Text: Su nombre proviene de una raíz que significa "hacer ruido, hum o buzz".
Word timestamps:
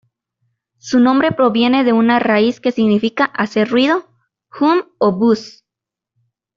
Su 0.79 0.99
nombre 0.99 1.31
proviene 1.31 1.83
de 1.83 1.93
una 1.93 2.17
raíz 2.17 2.59
que 2.59 2.71
significa 2.71 3.25
"hacer 3.25 3.69
ruido, 3.69 4.09
hum 4.59 4.81
o 4.97 5.11
buzz". 5.11 5.63